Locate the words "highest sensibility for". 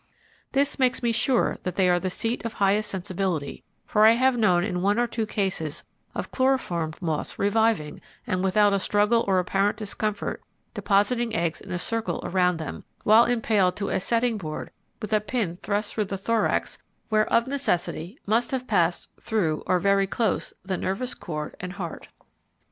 2.53-4.03